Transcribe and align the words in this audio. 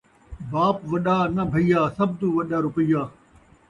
باپ 0.51 0.77
وݙا 0.91 1.17
نہ 1.35 1.43
بھیا، 1.51 1.81
سب 1.97 2.09
توں 2.19 2.31
وݙا 2.35 2.57
روپیہ 2.65 3.01